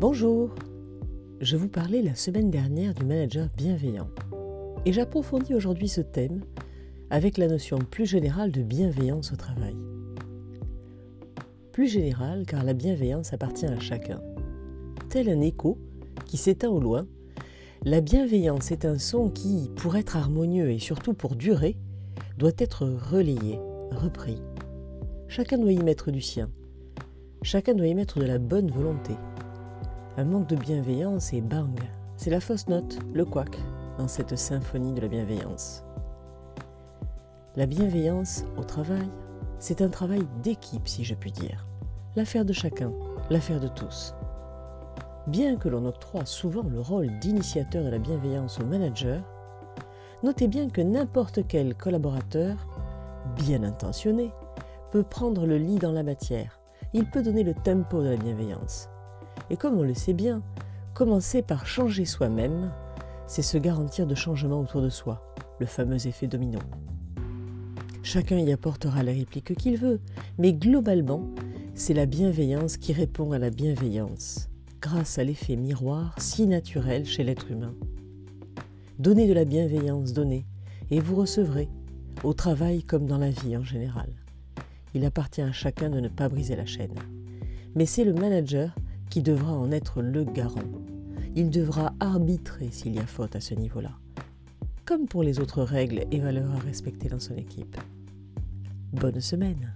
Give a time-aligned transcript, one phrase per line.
[0.00, 0.54] Bonjour
[1.40, 4.08] Je vous parlais la semaine dernière du manager bienveillant
[4.86, 6.42] et j'approfondis aujourd'hui ce thème
[7.10, 9.74] avec la notion plus générale de bienveillance au travail.
[11.72, 14.20] Plus générale car la bienveillance appartient à chacun.
[15.08, 15.78] Tel un écho
[16.26, 17.04] qui s'éteint au loin,
[17.84, 21.76] la bienveillance est un son qui, pour être harmonieux et surtout pour durer,
[22.38, 23.58] doit être relayé,
[23.90, 24.40] repris.
[25.26, 26.48] Chacun doit y mettre du sien.
[27.42, 29.14] Chacun doit y mettre de la bonne volonté.
[30.18, 31.78] Un manque de bienveillance et bang,
[32.16, 33.56] c'est la fausse note, le couac,
[33.98, 35.84] dans cette symphonie de la bienveillance.
[37.54, 39.08] La bienveillance au travail,
[39.60, 41.68] c'est un travail d'équipe si je puis dire.
[42.16, 42.90] L'affaire de chacun,
[43.30, 44.16] l'affaire de tous.
[45.28, 49.22] Bien que l'on octroie souvent le rôle d'initiateur de la bienveillance au manager,
[50.24, 52.56] notez bien que n'importe quel collaborateur,
[53.36, 54.32] bien intentionné,
[54.90, 56.58] peut prendre le lit dans la matière.
[56.92, 58.88] Il peut donner le tempo de la bienveillance.
[59.50, 60.42] Et comme on le sait bien,
[60.94, 62.70] commencer par changer soi-même,
[63.26, 66.58] c'est se garantir de changement autour de soi, le fameux effet domino.
[68.02, 70.00] Chacun y apportera la réplique qu'il veut,
[70.38, 71.28] mais globalement,
[71.74, 74.48] c'est la bienveillance qui répond à la bienveillance,
[74.80, 77.74] grâce à l'effet miroir si naturel chez l'être humain.
[78.98, 80.46] Donnez de la bienveillance, donnez,
[80.90, 81.68] et vous recevrez,
[82.24, 84.10] au travail comme dans la vie en général.
[84.94, 86.94] Il appartient à chacun de ne pas briser la chaîne.
[87.74, 88.74] Mais c'est le manager
[89.18, 90.70] qui devra en être le garant.
[91.34, 93.90] Il devra arbitrer s'il y a faute à ce niveau-là,
[94.84, 97.76] comme pour les autres règles et valeurs à respecter dans son équipe.
[98.92, 99.74] Bonne semaine